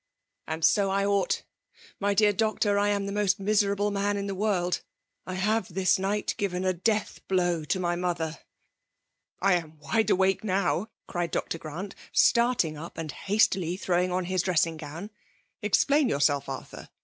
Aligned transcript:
*'" 0.17 0.33
And 0.47 0.65
so 0.65 0.89
I 0.89 1.05
ought! 1.05 1.43
My 1.99 2.15
dear 2.15 2.33
doctor! 2.33 2.79
I 2.79 2.89
am 2.89 3.05
the 3.05 3.11
most 3.11 3.39
miserable 3.39 3.91
man 3.91 4.17
in 4.17 4.25
the 4.25 4.33
world! 4.33 4.81
I 5.27 5.35
hare 5.35 5.61
this 5.61 5.99
night 5.99 6.33
given 6.39 6.65
a 6.65 6.73
death 6.73 7.19
blow 7.27 7.63
to 7.65 7.79
my 7.79 7.95
moth^ 7.95 8.39
!";''I 9.43 9.53
am 9.53 9.77
wide 9.77 10.09
awake 10.09 10.43
now!", 10.43 10.87
cried 11.07 11.29
Dr. 11.29 11.59
Grant, 11.59 11.93
starting 12.11 12.77
up 12.77 12.97
and 12.97 13.11
hastily 13.11 13.77
throwing 13.77 14.11
on 14.11 14.25
his 14.25 14.41
dress 14.41 14.65
ing 14.65 14.77
gown.'' 14.77 15.11
Explain 15.61 16.09
yourself,. 16.09 16.49
Arthur. 16.49 16.89